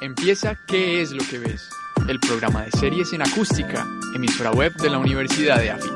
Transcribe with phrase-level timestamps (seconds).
[0.00, 1.68] Empieza ¿Qué es lo que ves?
[2.08, 5.92] El programa de series en acústica, emisora web de la Universidad de AFIT.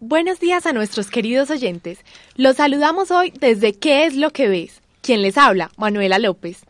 [0.00, 2.00] Buenos días a nuestros queridos oyentes.
[2.34, 4.80] Los saludamos hoy desde ¿Qué es lo que ves?
[5.02, 6.62] Quien les habla, Manuela López.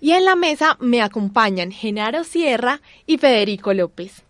[0.00, 4.22] Y en la mesa me acompañan Genaro Sierra y Federico López.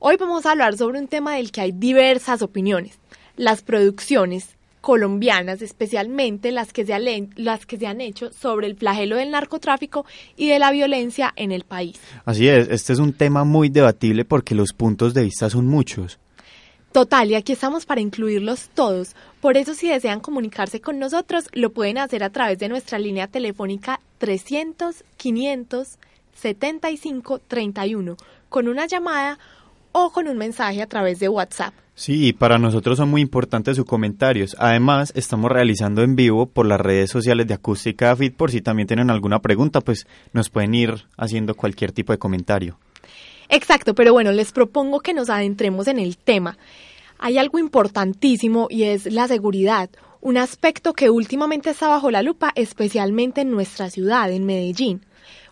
[0.00, 2.98] Hoy vamos a hablar sobre un tema del que hay diversas opiniones,
[3.36, 8.76] las producciones colombianas, especialmente las que, se han, las que se han hecho sobre el
[8.76, 10.04] flagelo del narcotráfico
[10.36, 11.98] y de la violencia en el país.
[12.26, 16.18] Así es, este es un tema muy debatible porque los puntos de vista son muchos.
[16.92, 19.16] Total, y aquí estamos para incluirlos todos.
[19.40, 23.26] Por eso si desean comunicarse con nosotros, lo pueden hacer a través de nuestra línea
[23.26, 25.98] telefónica 300 500
[26.34, 28.16] 75 31
[28.48, 29.38] con una llamada
[29.92, 31.74] o con un mensaje a través de WhatsApp.
[31.96, 34.56] Sí, para nosotros son muy importantes sus comentarios.
[34.58, 38.34] Además, estamos realizando en vivo por las redes sociales de Acústica Fit.
[38.34, 42.78] Por si también tienen alguna pregunta, pues nos pueden ir haciendo cualquier tipo de comentario.
[43.48, 46.58] Exacto, pero bueno, les propongo que nos adentremos en el tema.
[47.18, 49.88] Hay algo importantísimo y es la seguridad,
[50.20, 55.02] un aspecto que últimamente está bajo la lupa, especialmente en nuestra ciudad, en Medellín.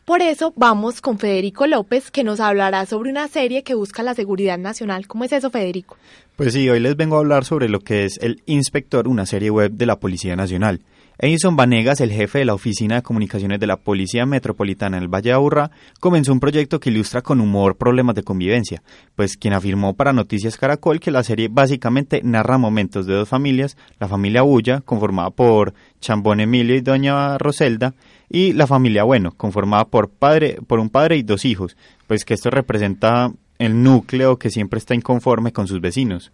[0.04, 4.14] Por eso vamos con Federico López, que nos hablará sobre una serie que busca la
[4.14, 5.06] seguridad nacional.
[5.06, 5.96] ¿Cómo es eso, Federico?
[6.34, 9.50] Pues sí, hoy les vengo a hablar sobre lo que es El Inspector, una serie
[9.50, 10.80] web de la Policía Nacional.
[11.18, 15.08] Edison Vanegas, el jefe de la Oficina de Comunicaciones de la Policía Metropolitana en el
[15.08, 18.82] Valle de Aburrá, comenzó un proyecto que ilustra con humor problemas de convivencia,
[19.14, 23.76] pues quien afirmó para Noticias Caracol que la serie básicamente narra momentos de dos familias,
[24.00, 27.94] la familia Bulla, conformada por Chambón Emilio y doña Roselda,
[28.32, 31.76] y la familia Bueno, conformada por, padre, por un padre y dos hijos,
[32.06, 36.32] pues que esto representa el núcleo que siempre está inconforme con sus vecinos.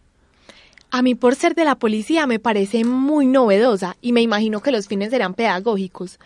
[0.92, 4.70] A mí por ser de la policía me parece muy novedosa y me imagino que
[4.70, 6.20] los fines serán pedagógicos.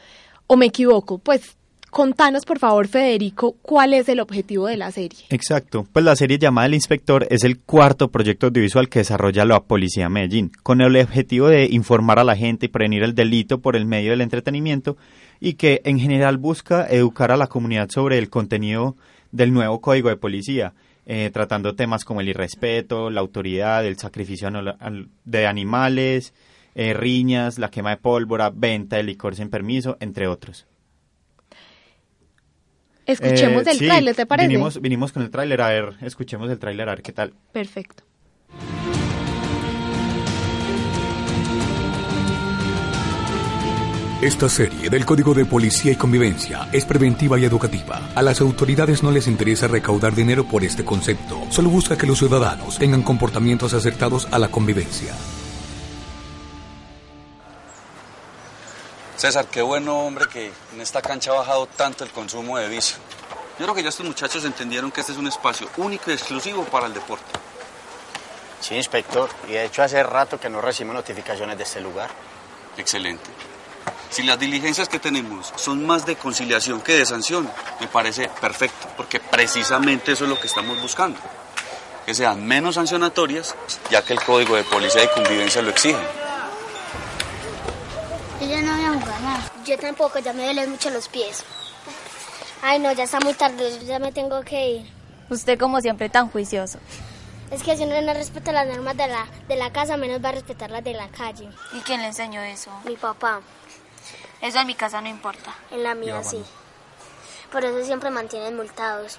[0.46, 1.16] ¿O me equivoco?
[1.16, 1.56] Pues
[1.92, 5.26] Contanos, por favor, Federico, cuál es el objetivo de la serie.
[5.28, 5.86] Exacto.
[5.92, 10.04] Pues la serie llamada El Inspector es el cuarto proyecto audiovisual que desarrolla la Policía
[10.04, 13.76] de Medellín, con el objetivo de informar a la gente y prevenir el delito por
[13.76, 14.96] el medio del entretenimiento
[15.38, 18.96] y que en general busca educar a la comunidad sobre el contenido
[19.30, 20.72] del nuevo Código de Policía.
[21.04, 24.48] Eh, tratando temas como el irrespeto, la autoridad, el sacrificio
[25.26, 26.32] de animales,
[26.74, 30.64] eh, riñas, la quema de pólvora, venta de licor sin permiso, entre otros.
[33.06, 34.48] Escuchemos el eh, tráiler, ¿te parece?
[34.48, 37.32] Vinimos, vinimos con el tráiler, a ver, escuchemos el tráiler, a ver qué tal.
[37.52, 38.04] Perfecto.
[44.22, 48.12] Esta serie del Código de Policía y Convivencia es preventiva y educativa.
[48.14, 52.20] A las autoridades no les interesa recaudar dinero por este concepto, solo busca que los
[52.20, 55.12] ciudadanos tengan comportamientos acertados a la convivencia.
[59.22, 62.96] César, qué bueno, hombre, que en esta cancha ha bajado tanto el consumo de vicio.
[63.56, 66.64] Yo creo que ya estos muchachos entendieron que este es un espacio único y exclusivo
[66.64, 67.30] para el deporte.
[68.60, 72.10] Sí, inspector, y de hecho hace rato que no recibimos notificaciones de este lugar.
[72.76, 73.30] Excelente.
[74.10, 78.88] Si las diligencias que tenemos son más de conciliación que de sanción, me parece perfecto,
[78.96, 81.20] porque precisamente eso es lo que estamos buscando.
[82.04, 83.54] Que sean menos sancionatorias,
[83.88, 86.21] ya que el Código de Policía y Convivencia lo exige.
[88.52, 89.52] Yo ya no voy a jugar más.
[89.64, 91.42] Yo tampoco, ya me duelen mucho los pies.
[92.60, 94.86] Ay, no, ya está muy tarde, ya me tengo que ir.
[95.30, 96.78] Usted como siempre tan juicioso.
[97.50, 100.28] Es que si uno no respeta las normas de la, de la casa, menos va
[100.28, 101.48] a respetar las de la calle.
[101.72, 102.70] ¿Y quién le enseñó eso?
[102.84, 103.40] Mi papá.
[104.42, 105.54] Eso en mi casa no importa.
[105.70, 106.42] En la mía sí.
[107.50, 109.18] Por eso siempre mantienen multados.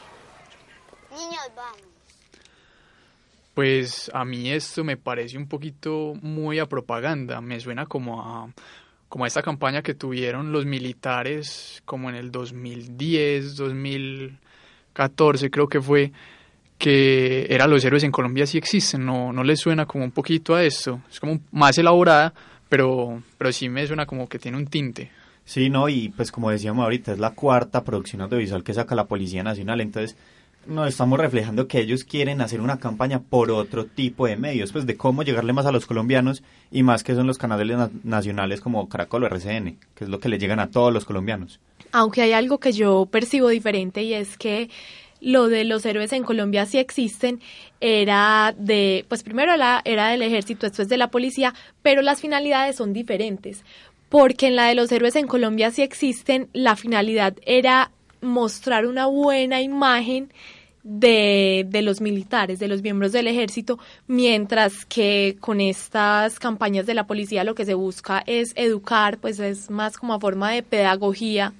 [1.10, 1.82] Niños, vamos.
[3.56, 8.50] Pues a mí esto me parece un poquito muy a propaganda, me suena como a
[9.14, 16.12] como esta campaña que tuvieron los militares como en el 2010, 2014 creo que fue,
[16.80, 20.56] que era los héroes en Colombia sí existen, no, no les suena como un poquito
[20.56, 22.34] a esto, es como más elaborada,
[22.68, 25.12] pero, pero sí me suena como que tiene un tinte.
[25.46, 29.06] Sí, no, y pues como decíamos ahorita, es la cuarta producción audiovisual que saca la
[29.06, 30.18] Policía Nacional, entonces
[30.66, 34.86] No, estamos reflejando que ellos quieren hacer una campaña por otro tipo de medios, pues
[34.86, 38.62] de cómo llegarle más a los colombianos y más que son los canales na- nacionales
[38.62, 41.60] como Caracol o RCN, que es lo que le llegan a todos los colombianos.
[41.92, 44.70] Aunque hay algo que yo percibo diferente y es que
[45.20, 47.42] lo de los héroes en Colombia sí existen,
[47.82, 52.78] era de, pues primero la, era del ejército, es de la policía, pero las finalidades
[52.78, 53.64] son diferentes.
[54.10, 57.92] Porque en la de los héroes en Colombia sí existen, la finalidad era
[58.24, 60.32] mostrar una buena imagen
[60.84, 66.94] de, de los militares, de los miembros del ejército, mientras que con estas campañas de
[66.94, 70.64] la policía lo que se busca es educar, pues es más como a forma de
[70.64, 71.54] pedagogía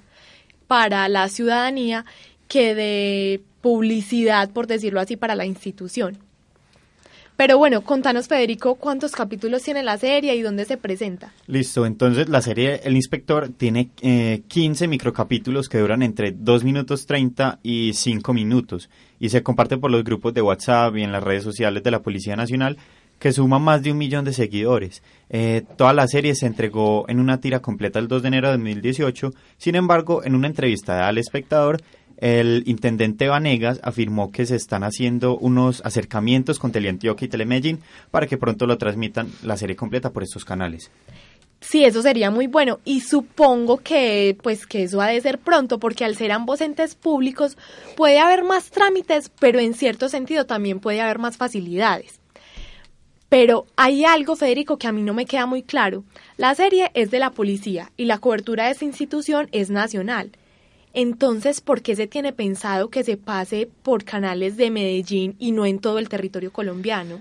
[0.66, 2.04] para la ciudadanía
[2.48, 6.18] que de publicidad, por decirlo así, para la institución.
[7.36, 11.32] Pero bueno, contanos, Federico, cuántos capítulos tiene la serie y dónde se presenta.
[11.48, 17.06] Listo, entonces la serie El Inspector tiene eh, 15 microcapítulos que duran entre 2 minutos
[17.06, 18.88] 30 y 5 minutos
[19.18, 22.02] y se comparte por los grupos de WhatsApp y en las redes sociales de la
[22.02, 22.78] Policía Nacional
[23.18, 25.02] que suma más de un millón de seguidores.
[25.30, 28.54] Eh, toda la serie se entregó en una tira completa el 2 de enero de
[28.54, 31.80] 2018, sin embargo, en una entrevista al espectador,
[32.18, 37.80] el intendente Vanegas afirmó que se están haciendo unos acercamientos con Teleantioquia y Telemedellín
[38.10, 40.90] para que pronto lo transmitan la serie completa por estos canales.
[41.60, 45.78] Sí, eso sería muy bueno y supongo que pues que eso ha de ser pronto
[45.78, 47.56] porque al ser ambos entes públicos
[47.96, 52.20] puede haber más trámites, pero en cierto sentido también puede haber más facilidades.
[53.30, 56.04] Pero hay algo, Federico, que a mí no me queda muy claro.
[56.36, 60.32] La serie es de la policía y la cobertura de esa institución es nacional.
[60.94, 65.66] Entonces, ¿por qué se tiene pensado que se pase por canales de Medellín y no
[65.66, 67.20] en todo el territorio colombiano?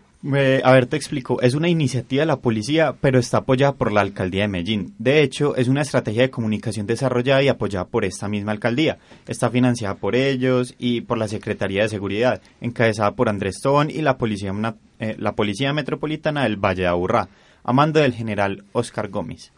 [0.63, 1.41] A ver, te explico.
[1.41, 4.93] Es una iniciativa de la policía, pero está apoyada por la alcaldía de Medellín.
[4.97, 8.99] De hecho, es una estrategia de comunicación desarrollada y apoyada por esta misma alcaldía.
[9.27, 14.01] Está financiada por ellos y por la Secretaría de Seguridad, encabezada por Andrés Tobón y
[14.01, 14.53] la policía,
[14.99, 17.27] eh, la policía metropolitana del Valle de Aburrá,
[17.63, 19.51] a mando del general Oscar Gómez.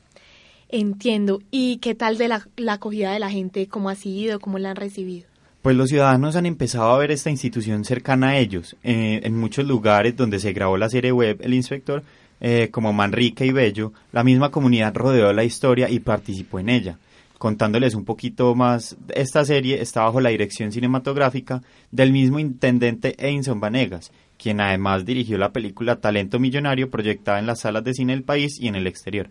[0.78, 1.42] Entiendo.
[1.52, 3.68] ¿Y qué tal de la, la acogida de la gente?
[3.68, 4.42] ¿Cómo ha sido?
[4.42, 5.26] ¿Cómo la han recibido?
[5.62, 8.76] Pues los ciudadanos han empezado a ver esta institución cercana a ellos.
[8.84, 12.04] Eh, en muchos lugares donde se grabó la serie web El Inspector,
[12.42, 16.98] eh, como Manrique y Bello, la misma comunidad rodeó la historia y participó en ella.
[17.38, 21.62] Contándoles un poquito más, esta serie está bajo la dirección cinematográfica
[21.92, 27.62] del mismo intendente Einson Vanegas, quien además dirigió la película Talento Millonario proyectada en las
[27.62, 29.30] salas de cine del país y en el exterior.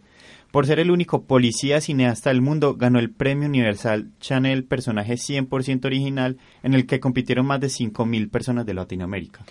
[0.54, 5.84] Por ser el único policía cineasta del mundo, ganó el Premio Universal Chanel Personaje 100%
[5.84, 9.44] Original, en el que compitieron más de 5.000 personas de Latinoamérica.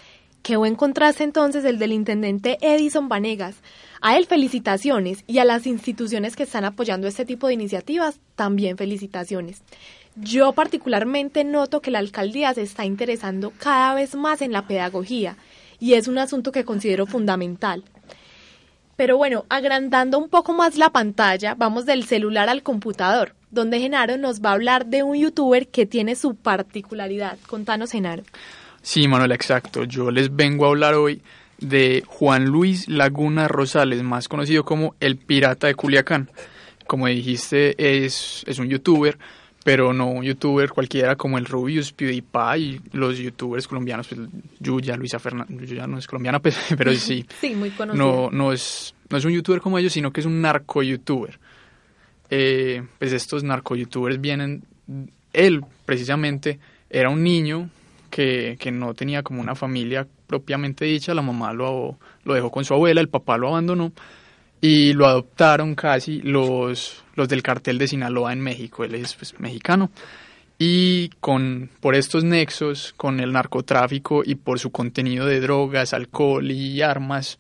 [0.44, 3.58] Qué buen contraste entonces el del intendente Edison Vanegas.
[4.00, 8.78] A él felicitaciones y a las instituciones que están apoyando este tipo de iniciativas también
[8.78, 9.62] felicitaciones.
[10.16, 15.36] Yo particularmente noto que la alcaldía se está interesando cada vez más en la pedagogía
[15.82, 17.84] y es un asunto que considero fundamental.
[18.96, 24.18] Pero bueno, agrandando un poco más la pantalla, vamos del celular al computador, donde Genaro
[24.18, 27.38] nos va a hablar de un youtuber que tiene su particularidad.
[27.48, 28.24] Contanos, Genaro.
[28.82, 29.86] Sí, Manuel, exacto.
[29.86, 31.22] Yo les vengo a hablar hoy
[31.60, 36.30] de Juan Luis Laguna Rosales, más conocido como el Pirata de Culiacán.
[36.86, 37.76] Como dijiste,
[38.06, 39.18] es, es un youtuber,
[39.64, 44.22] pero no un youtuber cualquiera como el Rubius, PewDiePie y los youtubers colombianos, pues
[44.60, 48.06] Yuya, Luisa Fernández, Yuya no es colombiana, pues, pero sí, Sí, muy conocido.
[48.06, 51.40] no, no, es, no es un youtuber como ellos, sino que es un narco youtuber.
[52.30, 54.64] Eh, pues estos narco youtubers vienen,
[55.32, 57.70] él precisamente era un niño
[58.10, 62.66] que, que no tenía como una familia propiamente dicha, la mamá lo, lo dejó con
[62.66, 63.92] su abuela, el papá lo abandonó
[64.64, 69.38] y lo adoptaron casi los, los del cartel de Sinaloa en México, él es pues,
[69.38, 69.92] mexicano
[70.58, 76.50] y con por estos nexos con el narcotráfico y por su contenido de drogas, alcohol
[76.50, 77.40] y armas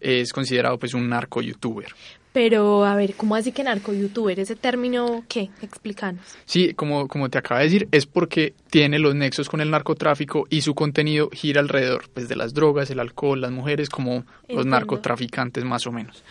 [0.00, 1.94] es considerado pues un narco youtuber.
[2.34, 4.38] Pero, a ver, ¿cómo así que narco-youtuber?
[4.38, 5.50] ¿Ese término qué?
[5.62, 6.24] Explícanos.
[6.44, 10.46] Sí, como, como te acaba de decir, es porque tiene los nexos con el narcotráfico
[10.48, 14.64] y su contenido gira alrededor pues, de las drogas, el alcohol, las mujeres, como los
[14.64, 16.22] narcotraficantes más o menos.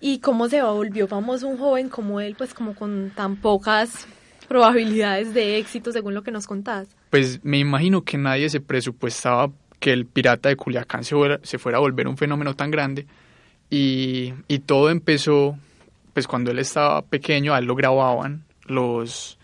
[0.00, 4.06] ¿Y cómo se volvió famoso un joven como él, pues como con tan pocas
[4.48, 6.88] probabilidades de éxito, según lo que nos contabas?
[7.10, 9.50] Pues me imagino que nadie se presupuestaba
[9.80, 13.06] que el pirata de Culiacán se fuera, se fuera a volver un fenómeno tan grande
[13.70, 15.56] y, y todo empezó
[16.12, 19.38] pues cuando él estaba pequeño, a él lo grababan los,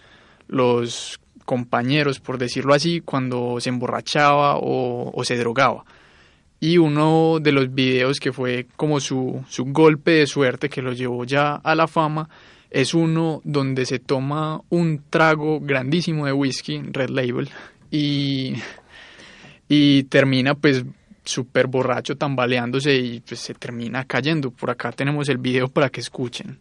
[0.49, 5.85] los compañeros, por decirlo así, cuando se emborrachaba o, o se drogaba.
[6.65, 10.95] Y uno de los videos que fue como su, su golpe de suerte que lo
[10.95, 12.27] llevó ya a la fama
[12.71, 17.51] es uno donde se toma un trago grandísimo de whisky, Red Label,
[17.91, 18.55] y,
[19.69, 20.87] y termina pues
[21.23, 24.51] súper borracho tambaleándose y pues se termina cayendo.
[24.51, 26.59] Por acá tenemos el video para que escuchen.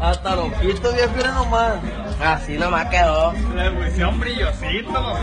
[0.00, 1.78] Hasta los pitos de afuera nomás.
[2.20, 3.32] Así nomás quedó.
[3.32, 5.22] Le pusieron un brillosito.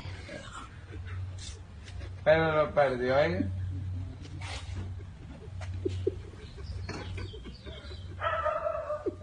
[2.24, 3.46] Pero lo perdió, ¿eh?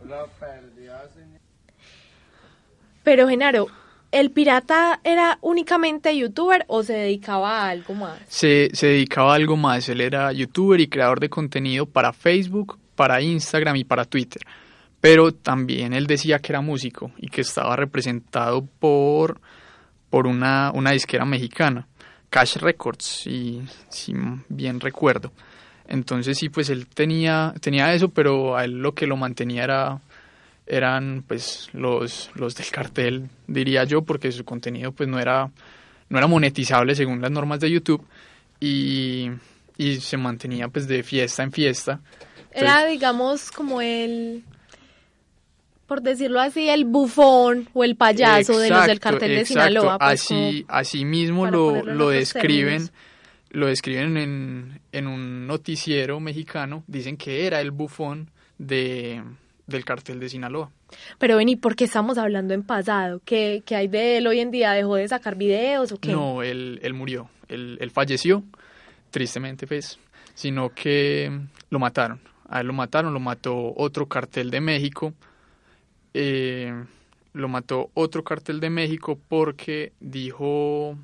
[0.05, 1.41] Lo perdió, señor.
[3.03, 3.69] Pero Genaro,
[4.13, 8.19] ¿el pirata era únicamente youtuber o se dedicaba a algo más?
[8.29, 9.89] Se, se dedicaba a algo más.
[9.89, 14.43] Él era youtuber y creador de contenido para Facebook, para Instagram y para Twitter.
[15.01, 19.41] Pero también él decía que era músico y que estaba representado por,
[20.11, 21.87] por una, una disquera mexicana,
[22.29, 24.15] Cash Records, si, si
[24.49, 25.33] bien recuerdo.
[25.89, 30.01] Entonces sí, pues él tenía, tenía eso, pero a él lo que lo mantenía era
[30.71, 35.51] eran pues los, los del cartel, diría yo, porque su contenido pues no era,
[36.09, 38.07] no era monetizable según las normas de YouTube
[38.61, 39.31] y,
[39.77, 42.01] y se mantenía pues de fiesta en fiesta.
[42.53, 44.45] Era, digamos, como el,
[45.87, 49.69] por decirlo así, el bufón o el payaso de los del cartel de exacto.
[49.69, 49.99] Sinaloa.
[49.99, 52.93] pues, así, así mismo lo, lo describen, términos.
[53.51, 59.23] lo describen en, en un noticiero mexicano, dicen que era el bufón de,
[59.71, 60.71] del cartel de Sinaloa.
[61.19, 63.21] Pero ven, ¿y por qué estamos hablando en pasado?
[63.25, 64.73] ¿Qué, qué hay de él hoy en día?
[64.73, 66.13] ¿Dejó de sacar videos o qué?
[66.13, 68.43] No, él, él murió, él, él falleció,
[69.11, 69.99] tristemente pues,
[70.35, 71.31] sino que
[71.71, 72.21] lo mataron.
[72.49, 75.15] A él lo mataron, lo mató otro cartel de México.
[76.15, 76.73] eh,
[77.33, 80.99] lo mató otro cartel de México porque dijo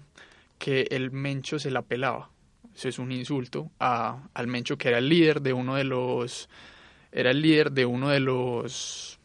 [0.58, 2.30] que el Mencho se la pelaba.
[2.74, 6.48] Eso es un insulto a, al Mencho que era el líder de uno de los
[7.12, 9.18] era el líder de uno de los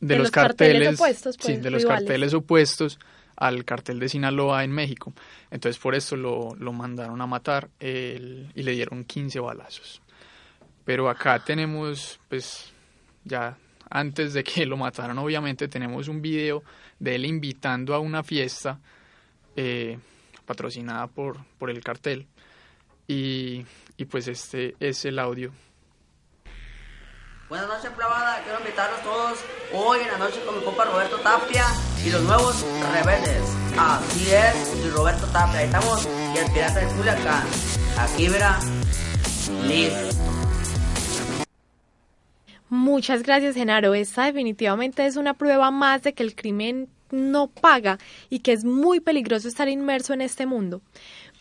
[0.00, 2.98] De los carteles opuestos, sí, pues, de los carteles opuestos
[3.36, 5.12] al cartel de Sinaloa en México.
[5.50, 10.02] Entonces por eso lo, lo mandaron a matar el- y le dieron 15 balazos.
[10.84, 12.72] Pero acá tenemos, pues
[13.24, 13.56] ya
[13.90, 16.62] antes de que lo mataran, obviamente tenemos un video
[16.98, 18.78] de él invitando a una fiesta
[19.56, 19.98] eh,
[20.46, 22.26] patrocinada por, por el cartel.
[23.08, 23.64] Y,
[23.96, 25.52] y pues este es el audio.
[27.50, 28.40] Buenas noches, plebada.
[28.44, 29.38] Quiero invitarlos todos
[29.74, 31.64] hoy en la noche con mi compa Roberto Tapia
[32.06, 32.64] y los nuevos
[32.94, 33.42] rebeldes.
[33.76, 35.58] Así es, Roberto Tapia.
[35.58, 37.44] Ahí estamos y el pirata de Culiacán.
[37.98, 38.60] Aquí verá,
[39.66, 40.16] listo.
[42.68, 43.94] Muchas gracias, Genaro.
[43.94, 48.64] Esta definitivamente es una prueba más de que el crimen no paga y que es
[48.64, 50.82] muy peligroso estar inmerso en este mundo.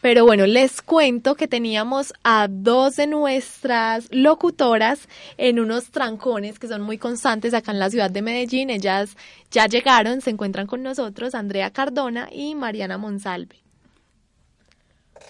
[0.01, 6.69] Pero bueno, les cuento que teníamos a dos de nuestras locutoras en unos trancones que
[6.69, 8.69] son muy constantes acá en la ciudad de Medellín.
[8.69, 9.17] Ellas
[9.51, 13.57] ya llegaron, se encuentran con nosotros, Andrea Cardona y Mariana Monsalve.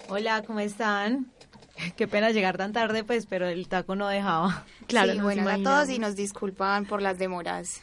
[0.08, 1.32] Hola, ¿cómo están?
[1.98, 4.66] Qué pena llegar tan tarde, pues, pero el taco no dejaba.
[4.88, 7.82] Claro, sí, nos buenas a todos y nos disculpan por las demoras.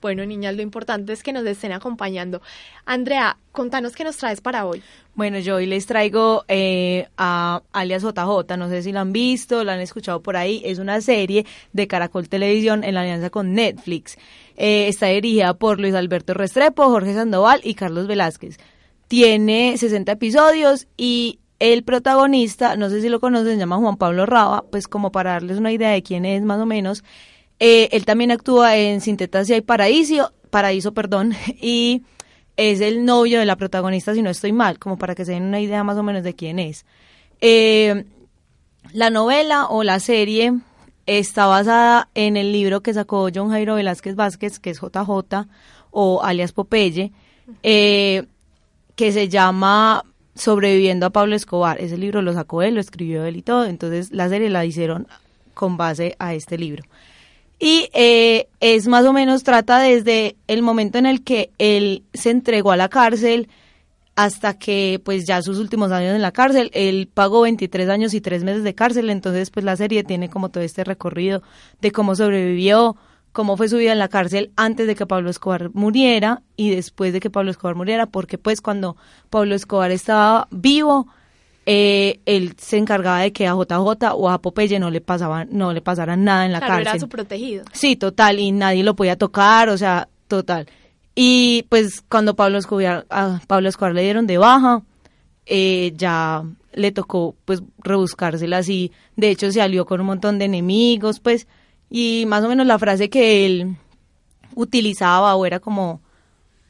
[0.00, 2.42] Bueno, niñas, lo importante es que nos estén acompañando.
[2.84, 4.82] Andrea, contanos qué nos traes para hoy.
[5.14, 9.64] Bueno, yo hoy les traigo eh, a alias JJ, no sé si la han visto,
[9.64, 13.54] la han escuchado por ahí, es una serie de Caracol Televisión en la alianza con
[13.54, 14.18] Netflix.
[14.56, 18.58] Eh, está dirigida por Luis Alberto Restrepo, Jorge Sandoval y Carlos Velázquez.
[19.08, 24.26] Tiene 60 episodios y el protagonista, no sé si lo conocen, se llama Juan Pablo
[24.26, 27.02] Raba, pues como para darles una idea de quién es más o menos,
[27.58, 32.02] eh, él también actúa en Sin Tetas y Paraíso, Paraíso, perdón, y
[32.56, 35.44] es el novio de la protagonista, si no estoy mal, como para que se den
[35.44, 36.84] una idea más o menos de quién es.
[37.40, 38.04] Eh,
[38.92, 40.54] la novela o la serie
[41.06, 45.46] está basada en el libro que sacó John Jairo Velázquez Vázquez, que es JJ,
[45.90, 47.12] o alias Popeye,
[47.62, 48.26] eh,
[48.96, 51.80] que se llama Sobreviviendo a Pablo Escobar.
[51.80, 55.06] Ese libro lo sacó él, lo escribió él y todo, entonces la serie la hicieron
[55.54, 56.84] con base a este libro.
[57.58, 62.30] Y eh, es más o menos, trata desde el momento en el que él se
[62.30, 63.48] entregó a la cárcel
[64.14, 68.20] hasta que pues ya sus últimos años en la cárcel, él pagó 23 años y
[68.20, 71.42] 3 meses de cárcel, entonces pues la serie tiene como todo este recorrido
[71.82, 72.96] de cómo sobrevivió,
[73.32, 77.12] cómo fue su vida en la cárcel antes de que Pablo Escobar muriera y después
[77.12, 78.96] de que Pablo Escobar muriera, porque pues cuando
[79.28, 81.08] Pablo Escobar estaba vivo,
[81.68, 85.72] eh, él se encargaba de que a JJ o a Popeye no le pasaba, no
[85.72, 86.88] le pasara nada en la claro, cárcel.
[86.92, 87.64] era su protegido.
[87.72, 90.68] Sí, total, y nadie lo podía tocar, o sea, total.
[91.16, 94.82] Y pues cuando Pablo Escobar, a Pablo Escobar le dieron de baja,
[95.44, 98.92] eh, ya le tocó pues rebuscársela así.
[99.16, 101.48] De hecho se alió con un montón de enemigos, pues,
[101.90, 103.76] y más o menos la frase que él
[104.54, 106.00] utilizaba o era como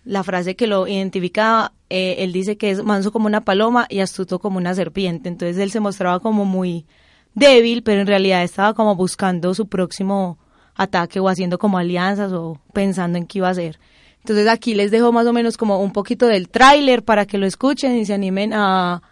[0.04, 4.00] la frase que lo identificaba, eh, él dice que es manso como una paloma y
[4.00, 5.28] astuto como una serpiente.
[5.28, 6.86] Entonces él se mostraba como muy
[7.34, 10.38] débil, pero en realidad estaba como buscando su próximo
[10.74, 13.78] ataque o haciendo como alianzas o pensando en qué iba a hacer.
[14.20, 17.46] Entonces aquí les dejo más o menos como un poquito del tráiler para que lo
[17.46, 19.02] escuchen y se animen a,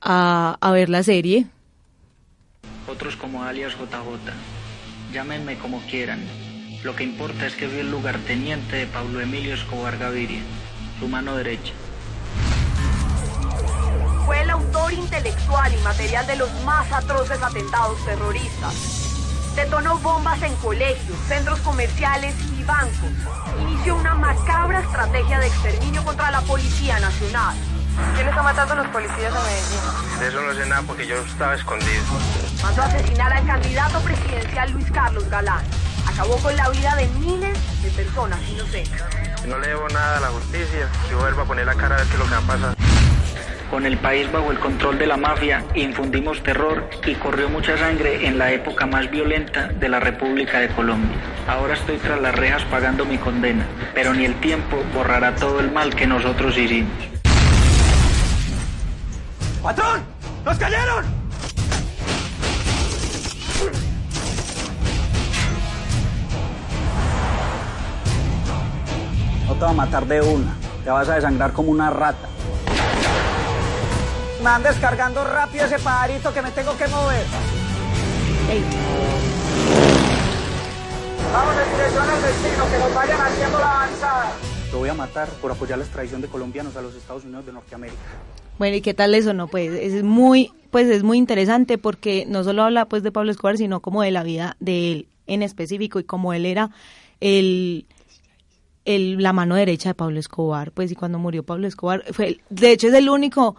[0.00, 1.46] a, a ver la serie.
[2.86, 5.14] Otros como alias JJ.
[5.14, 6.20] Llámenme como quieran.
[6.82, 10.42] Lo que importa es que soy el lugarteniente de Pablo Emilio Escobar Gaviria,
[11.00, 11.72] su mano derecha.
[14.24, 18.74] Fue el autor intelectual y material de los más atroces atentados terroristas.
[19.54, 23.10] Detonó bombas en colegios, centros comerciales y bancos.
[23.60, 27.54] Inició una macabra estrategia de exterminio contra la Policía Nacional.
[28.14, 30.20] ¿Quién está matando a los policías a Medellín?
[30.20, 32.02] De eso no sé nada porque yo estaba escondido.
[32.62, 35.64] Mandó a asesinar al candidato presidencial Luis Carlos Galán.
[36.08, 39.02] Acabó con la vida de miles de personas inocentes.
[39.46, 40.88] No le debo nada a la justicia.
[41.08, 42.83] Si vuelvo a poner la cara a ver qué es lo que va a pasar.
[43.70, 48.26] Con el país bajo el control de la mafia, infundimos terror y corrió mucha sangre
[48.26, 51.16] en la época más violenta de la República de Colombia.
[51.48, 55.72] Ahora estoy tras las rejas pagando mi condena, pero ni el tiempo borrará todo el
[55.72, 56.92] mal que nosotros hicimos.
[59.62, 60.02] ¡Patrón!
[60.44, 61.04] ¡Nos cayeron!
[69.48, 70.54] No te va a matar de una.
[70.84, 72.28] Te vas a desangrar como una rata.
[74.44, 77.24] Me van descargando rápido ese pajarito que me tengo que mover.
[81.32, 84.32] Vamos en dirección al destino, que nos vayan haciendo la avanzada.
[84.70, 87.54] Lo voy a matar por apoyar la extradición de colombianos a los Estados Unidos de
[87.54, 88.02] Norteamérica.
[88.58, 89.32] Bueno, ¿y qué tal eso?
[89.32, 93.30] No, pues es muy, pues es muy interesante porque no solo habla pues de Pablo
[93.30, 96.68] Escobar, sino como de la vida de él en específico y como él era
[97.20, 97.86] el,
[98.84, 102.72] el la mano derecha de Pablo Escobar, pues y cuando murió Pablo Escobar fue, de
[102.72, 103.56] hecho es el único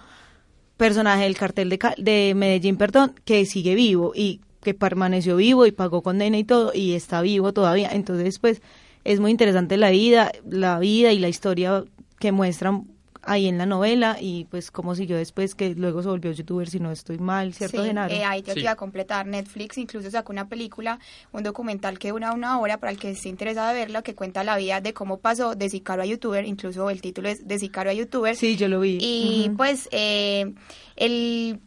[0.78, 5.72] personaje del cartel de, de Medellín, perdón, que sigue vivo y que permaneció vivo y
[5.72, 7.90] pagó condena y todo y está vivo todavía.
[7.92, 8.62] Entonces, pues
[9.04, 11.86] es muy interesante la vida, la vida y la historia
[12.20, 12.88] que muestran
[13.26, 16.80] ahí en la novela y pues cómo siguió después que luego se volvió youtuber si
[16.80, 18.14] no estoy mal, ¿cierto, sí, Genaro?
[18.14, 18.60] Eh, ahí te Sí.
[18.62, 19.26] iba a completar.
[19.26, 21.00] Netflix incluso sacó una película,
[21.32, 24.44] un documental que dura una hora para el que esté interesado de verlo, que cuenta
[24.44, 27.92] la vida de cómo pasó de sicario a youtuber, incluso el título es de sicario
[27.92, 28.36] a youtuber.
[28.36, 28.98] Sí, yo lo vi.
[29.02, 30.54] Y pues eh,
[30.96, 31.60] el,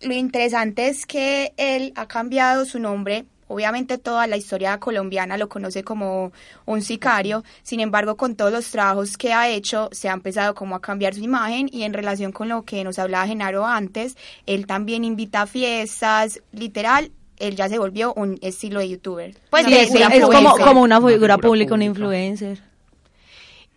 [0.00, 3.26] lo interesante es que él ha cambiado su nombre.
[3.48, 6.32] Obviamente toda la historia colombiana lo conoce como
[6.66, 10.76] un sicario, sin embargo con todos los trabajos que ha hecho se ha empezado como
[10.76, 14.66] a cambiar su imagen y en relación con lo que nos hablaba Genaro antes, él
[14.66, 19.34] también invita a fiestas, literal, él ya se volvió un estilo de youtuber.
[19.50, 20.24] Pues Sí, de- es, de es
[20.58, 22.67] como, una figura pública, un influencer.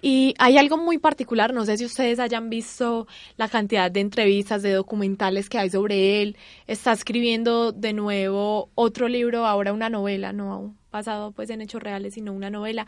[0.01, 4.63] Y hay algo muy particular, no sé si ustedes hayan visto la cantidad de entrevistas,
[4.63, 6.37] de documentales que hay sobre él.
[6.65, 12.15] Está escribiendo de nuevo otro libro, ahora una novela, no basado pues en hechos reales,
[12.15, 12.85] sino una novela.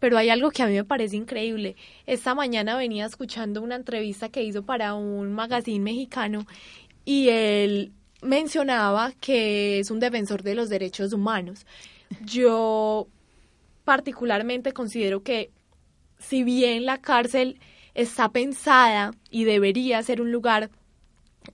[0.00, 1.76] Pero hay algo que a mí me parece increíble.
[2.06, 6.46] Esta mañana venía escuchando una entrevista que hizo para un magazine mexicano
[7.04, 11.66] y él mencionaba que es un defensor de los derechos humanos.
[12.24, 13.06] Yo
[13.84, 15.50] particularmente considero que
[16.28, 17.58] si bien la cárcel
[17.94, 20.70] está pensada y debería ser un lugar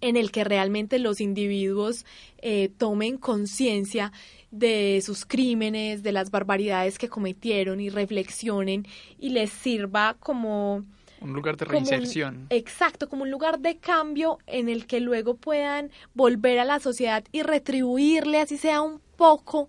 [0.00, 2.06] en el que realmente los individuos
[2.38, 4.12] eh, tomen conciencia
[4.50, 8.86] de sus crímenes, de las barbaridades que cometieron y reflexionen
[9.18, 10.84] y les sirva como
[11.20, 12.46] Un lugar de como un- reinserción.
[12.50, 17.24] exacto, como un lugar de cambio en el que luego puedan volver a la sociedad
[17.32, 19.68] y retribuirle, así sea un poco,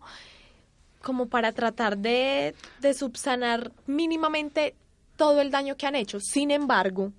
[1.02, 4.76] como para tratar de, de subsanar mínimamente
[5.16, 6.20] todo el daño que han hecho.
[6.20, 7.12] Sin embargo,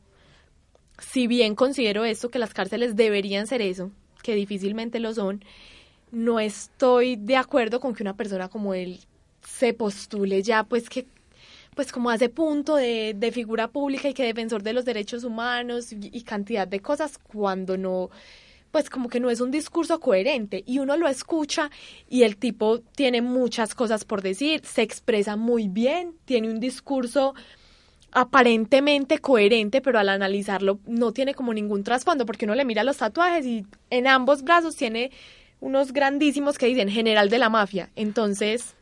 [0.99, 3.91] si bien considero esto, que las cárceles deberían ser eso,
[4.23, 5.45] que difícilmente lo son,
[6.11, 9.01] no estoy de acuerdo con que una persona como él
[9.43, 11.07] se postule ya, pues que
[11.75, 15.91] pues como hace punto de, de figura pública y que defensor de los derechos humanos
[15.91, 18.11] y, y cantidad de cosas cuando no,
[18.71, 21.71] pues como que no es un discurso coherente y uno lo escucha
[22.11, 27.35] y el tipo tiene muchas cosas por decir, se expresa muy bien, tiene un discurso
[28.13, 32.99] aparentemente coherente, pero al analizarlo no tiene como ningún trasfondo porque uno le mira los
[32.99, 35.11] tatuajes y en ambos brazos tiene
[35.61, 37.91] unos grandísimos que dicen general de la mafia.
[37.97, 38.75] Entonces,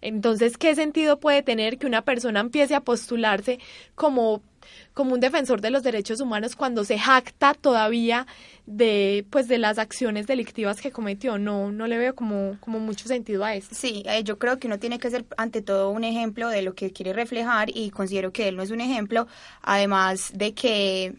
[0.00, 3.58] Entonces, ¿qué sentido puede tener que una persona empiece a postularse
[3.94, 4.42] como
[4.92, 8.26] como un defensor de los derechos humanos cuando se jacta todavía
[8.66, 11.38] de pues de las acciones delictivas que cometió.
[11.38, 14.66] No no le veo como como mucho sentido a eso sí eh, yo creo que
[14.66, 18.32] uno tiene que ser ante todo un ejemplo de lo que quiere reflejar y considero
[18.32, 19.26] que él no es un ejemplo
[19.62, 21.14] además de que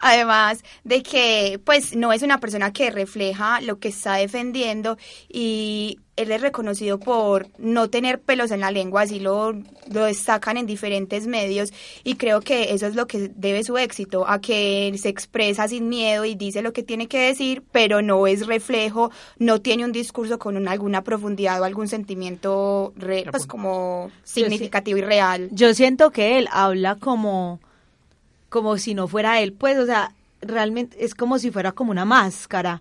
[0.00, 6.00] Además de que, pues, no es una persona que refleja lo que está defendiendo y
[6.16, 10.66] él es reconocido por no tener pelos en la lengua, así lo, lo destacan en
[10.66, 11.72] diferentes medios
[12.04, 15.88] y creo que eso es lo que debe su éxito, a que se expresa sin
[15.88, 19.92] miedo y dice lo que tiene que decir, pero no es reflejo, no tiene un
[19.92, 22.94] discurso con alguna profundidad o algún sentimiento
[23.30, 25.48] pues como significativo y real.
[25.52, 27.60] Yo siento que él habla como
[28.48, 32.04] como si no fuera él, pues, o sea, realmente es como si fuera como una
[32.04, 32.80] máscara.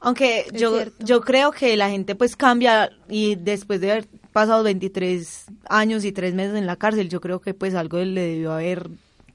[0.00, 5.46] Aunque yo, yo creo que la gente pues cambia y después de haber pasado 23
[5.68, 8.88] años y 3 meses en la cárcel, yo creo que pues algo le debió haber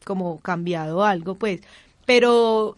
[0.04, 1.62] como cambiado algo, pues.
[2.06, 2.76] Pero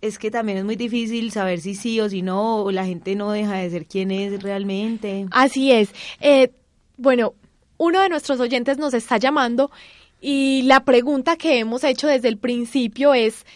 [0.00, 3.14] es que también es muy difícil saber si sí o si no, o la gente
[3.14, 5.26] no deja de ser quien es realmente.
[5.30, 5.90] Así es.
[6.20, 6.50] Eh,
[6.98, 7.34] bueno,
[7.78, 9.70] uno de nuestros oyentes nos está llamando
[10.20, 13.46] y la pregunta que hemos hecho desde el principio es,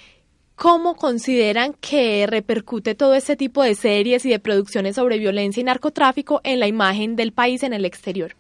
[0.59, 5.65] ¿cómo consideran que repercute todo este tipo de series y de producciones sobre violencia y
[5.65, 8.35] narcotráfico en la imagen del país en el exterior?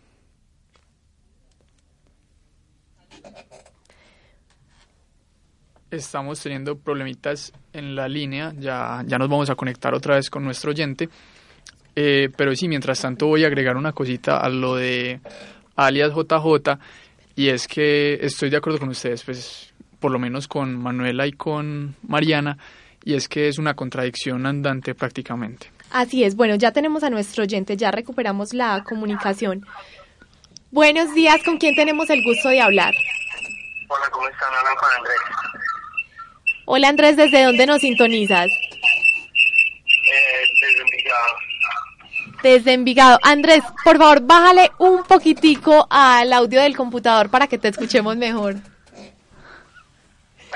[5.91, 10.45] Estamos teniendo problemitas en la línea, ya, ya nos vamos a conectar otra vez con
[10.45, 11.09] nuestro oyente.
[11.97, 15.21] Eh, pero sí, mientras tanto voy a agregar una cosita a lo de
[15.77, 16.79] alias JJ
[17.37, 19.68] y es que estoy de acuerdo con ustedes, pues
[20.01, 22.59] por lo menos con Manuela y con Mariana,
[23.05, 25.71] y es que es una contradicción andante prácticamente.
[25.91, 29.67] Así es, bueno, ya tenemos a nuestro oyente, ya recuperamos la comunicación.
[30.71, 32.95] Buenos días, ¿con quién tenemos el gusto de hablar?
[33.89, 34.49] Hola, ¿cómo están?
[34.53, 35.19] Hablan con Andrés.
[36.67, 38.47] Hola Andrés, ¿desde dónde nos sintonizas?
[38.47, 38.51] Eh,
[40.61, 41.49] desde Envigado
[42.43, 43.19] desde Envigado.
[43.23, 48.57] Andrés, por favor, bájale un poquitico al audio del computador para que te escuchemos mejor.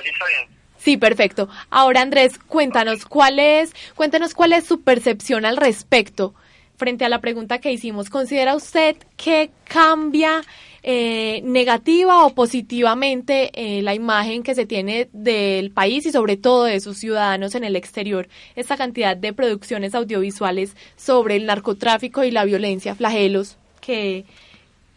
[0.03, 0.49] ¿Aquí está bien?
[0.79, 1.49] Sí, perfecto.
[1.71, 6.35] Ahora, Andrés, cuéntanos cuál es, cuéntanos cuál es su percepción al respecto
[6.77, 8.11] frente a la pregunta que hicimos.
[8.11, 10.43] ¿Considera usted que cambia
[10.83, 16.65] eh, negativa o positivamente eh, la imagen que se tiene del país y sobre todo
[16.65, 22.33] de sus ciudadanos en el exterior, esta cantidad de producciones audiovisuales sobre el narcotráfico y
[22.33, 24.25] la violencia, flagelos que,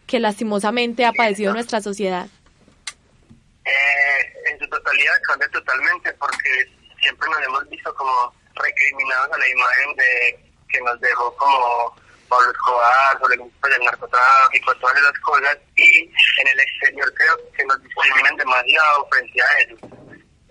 [0.08, 2.26] que lastimosamente ha padecido nuestra sociedad.
[3.66, 6.66] Eh, en su totalidad cambia totalmente porque
[7.00, 11.96] siempre nos hemos visto como recriminados a la imagen de que nos dejó como
[12.28, 17.82] Pablo Escobar, sobre el narcotráfico, todas esas cosas, y en el exterior creo que nos
[17.82, 19.80] discriminan demasiado frente a ellos.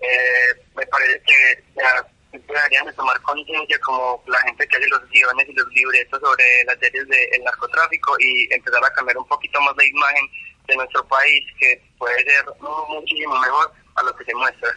[0.00, 5.08] Eh, me parece que ya deberían de tomar conciencia como la gente que hace los
[5.08, 9.60] guiones y los libretos sobre las series del narcotráfico y empezar a cambiar un poquito
[9.62, 10.28] más la imagen
[10.66, 12.44] de nuestro país, que puede ser
[12.88, 14.68] muchísimo mejor a lo que se muestra.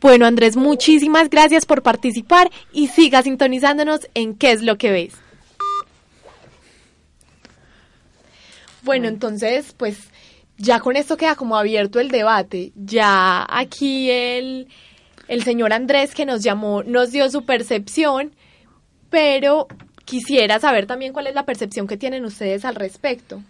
[0.00, 5.14] Bueno, Andrés, muchísimas gracias por participar y siga sintonizándonos en qué es lo que ves.
[8.82, 10.10] Bueno, entonces, pues
[10.56, 12.72] ya con esto queda como abierto el debate.
[12.74, 14.68] Ya aquí el,
[15.28, 18.34] el señor Andrés que nos llamó nos dio su percepción,
[19.08, 19.68] pero
[20.04, 23.40] quisiera saber también cuál es la percepción que tienen ustedes al respecto.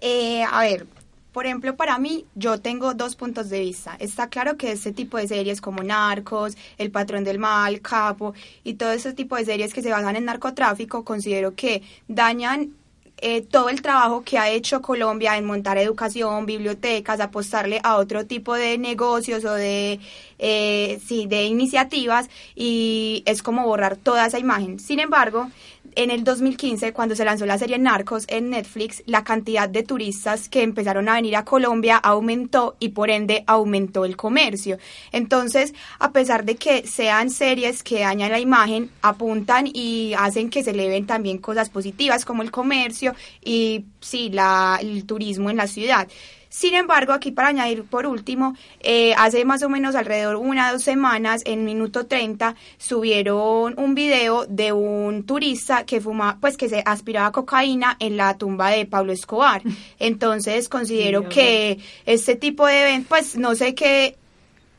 [0.00, 0.86] Eh, a ver,
[1.32, 3.96] por ejemplo, para mí, yo tengo dos puntos de vista.
[3.98, 8.34] Está claro que este tipo de series como Narcos, El Patrón del Mal, Capo
[8.64, 12.72] y todo ese tipo de series que se basan en narcotráfico, considero que dañan
[13.20, 18.26] eh, todo el trabajo que ha hecho Colombia en montar educación, bibliotecas, apostarle a otro
[18.26, 19.98] tipo de negocios o de,
[20.38, 24.78] eh, sí, de iniciativas y es como borrar toda esa imagen.
[24.78, 25.50] Sin embargo,
[25.98, 30.48] en el 2015, cuando se lanzó la serie Narcos en Netflix, la cantidad de turistas
[30.48, 34.78] que empezaron a venir a Colombia aumentó y por ende aumentó el comercio.
[35.10, 40.62] Entonces, a pesar de que sean series que dañan la imagen, apuntan y hacen que
[40.62, 45.66] se eleven también cosas positivas como el comercio y sí, la, el turismo en la
[45.66, 46.06] ciudad.
[46.48, 50.72] Sin embargo, aquí para añadir por último, eh, hace más o menos alrededor una o
[50.72, 56.68] dos semanas, en minuto 30, subieron un video de un turista que fuma, pues que
[56.68, 59.62] se aspiraba cocaína en la tumba de Pablo Escobar.
[59.98, 64.16] Entonces considero que este tipo de pues no sé qué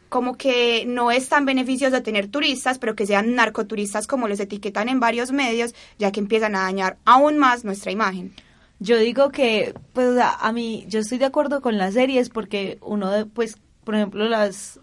[0.10, 4.90] como que no es tan beneficioso tener turistas, pero que sean narcoturistas como los etiquetan
[4.90, 8.34] en varios medios, ya que empiezan a dañar aún más nuestra imagen.
[8.80, 13.12] Yo digo que, pues, a, mí, yo estoy de acuerdo con las series porque uno,
[13.12, 14.80] de, pues, por ejemplo, las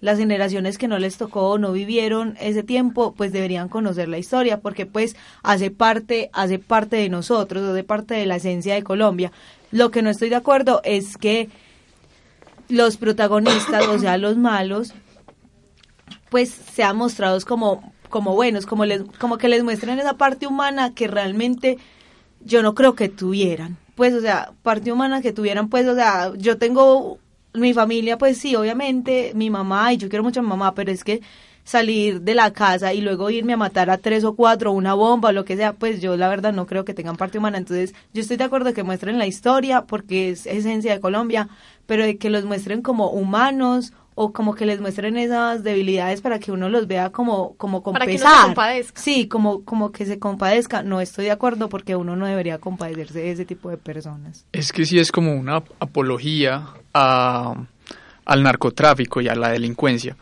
[0.00, 4.18] las generaciones que no les tocó o no vivieron ese tiempo, pues deberían conocer la
[4.18, 8.82] historia, porque pues hace parte, hace parte de nosotros, hace parte de la esencia de
[8.82, 9.32] Colombia.
[9.72, 11.48] Lo que no estoy de acuerdo es que
[12.68, 14.92] los protagonistas, o sea, los malos,
[16.30, 20.94] pues sean mostrados como, como buenos, como, les, como que les muestren esa parte humana
[20.94, 21.78] que realmente
[22.46, 23.76] yo no creo que tuvieran.
[23.94, 27.18] Pues, o sea, parte humana que tuvieran, pues, o sea, yo tengo
[27.54, 30.92] mi familia, pues sí, obviamente, mi mamá, y yo quiero mucho a mi mamá, pero
[30.92, 31.22] es que
[31.64, 35.30] salir de la casa y luego irme a matar a tres o cuatro, una bomba
[35.30, 37.58] o lo que sea, pues yo la verdad no creo que tengan parte humana.
[37.58, 41.48] Entonces, yo estoy de acuerdo que muestren la historia porque es esencia de Colombia,
[41.86, 46.38] pero de que los muestren como humanos o como que les muestren esas debilidades para
[46.38, 49.00] que uno los vea como como con Para que uno se compadezca.
[49.00, 50.82] Sí, como como que se compadezca.
[50.82, 54.46] No estoy de acuerdo porque uno no debería compadecerse de ese tipo de personas.
[54.52, 57.66] Es que sí es como una apología a,
[58.24, 60.16] al narcotráfico y a la delincuencia.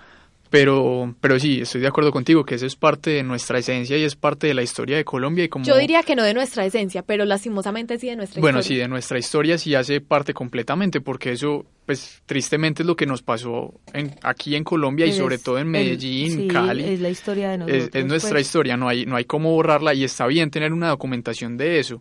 [0.55, 4.05] Pero, pero sí, estoy de acuerdo contigo que eso es parte de nuestra esencia y
[4.05, 5.65] es parte de la historia de Colombia y como...
[5.65, 8.83] Yo diría que no de nuestra esencia, pero lastimosamente sí de nuestra Bueno, sí, historia.
[8.85, 13.21] de nuestra historia sí hace parte completamente, porque eso, pues, tristemente es lo que nos
[13.21, 16.85] pasó en, aquí en Colombia y sobre todo en el- Medellín, sí, Cali.
[16.85, 17.89] Es la historia de nosotros.
[17.89, 18.47] Es, es nuestra pues.
[18.47, 22.01] historia, no hay, no hay cómo borrarla y está bien tener una documentación de eso.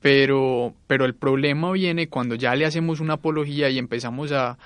[0.00, 4.56] Pero, pero el problema viene cuando ya le hacemos una apología y empezamos a,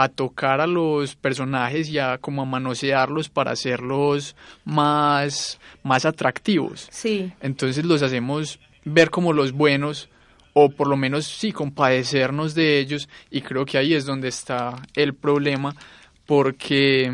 [0.00, 6.86] a tocar a los personajes y a como a manosearlos para hacerlos más, más atractivos.
[6.92, 7.32] Sí.
[7.40, 10.08] Entonces los hacemos ver como los buenos
[10.52, 14.80] o por lo menos sí compadecernos de ellos y creo que ahí es donde está
[14.94, 15.74] el problema
[16.26, 17.12] porque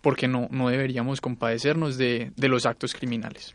[0.00, 3.52] porque no, no deberíamos compadecernos de, de los actos criminales.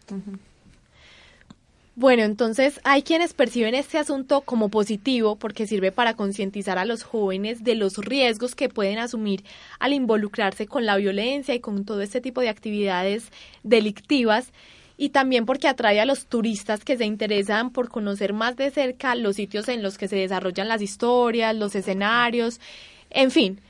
[1.97, 7.03] Bueno, entonces hay quienes perciben este asunto como positivo porque sirve para concientizar a los
[7.03, 9.45] jóvenes de los riesgos que pueden asumir
[9.79, 13.31] al involucrarse con la violencia y con todo este tipo de actividades
[13.63, 14.51] delictivas
[14.97, 19.15] y también porque atrae a los turistas que se interesan por conocer más de cerca
[19.15, 22.60] los sitios en los que se desarrollan las historias, los escenarios,
[23.10, 23.62] en fin.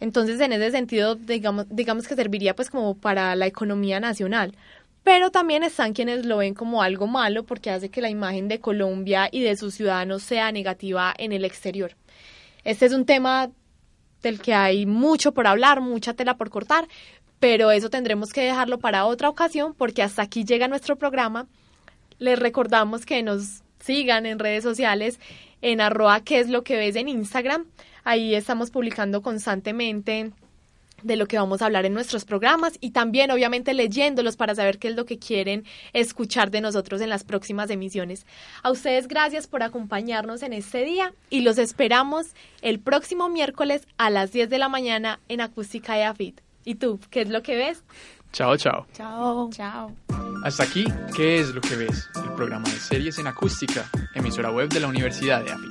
[0.00, 4.54] Entonces, en ese sentido, digamos, digamos que serviría pues como para la economía nacional.
[5.06, 8.58] Pero también están quienes lo ven como algo malo porque hace que la imagen de
[8.58, 11.92] Colombia y de sus ciudadanos sea negativa en el exterior.
[12.64, 13.52] Este es un tema
[14.20, 16.88] del que hay mucho por hablar, mucha tela por cortar,
[17.38, 21.46] pero eso tendremos que dejarlo para otra ocasión porque hasta aquí llega nuestro programa.
[22.18, 25.20] Les recordamos que nos sigan en redes sociales
[25.62, 27.66] en arroba qué es lo que ves en Instagram.
[28.02, 30.32] Ahí estamos publicando constantemente
[31.02, 34.78] de lo que vamos a hablar en nuestros programas y también obviamente leyéndolos para saber
[34.78, 38.26] qué es lo que quieren escuchar de nosotros en las próximas emisiones.
[38.62, 44.10] A ustedes gracias por acompañarnos en este día y los esperamos el próximo miércoles a
[44.10, 46.40] las 10 de la mañana en Acústica de AFIT.
[46.64, 47.84] ¿Y tú, qué es lo que ves?
[48.32, 48.86] Chao, chao.
[48.92, 49.50] Chao.
[49.50, 49.94] Chao.
[50.44, 52.08] Hasta aquí, ¿qué es lo que ves?
[52.16, 55.70] El programa de series en acústica, emisora web de la Universidad de AFI.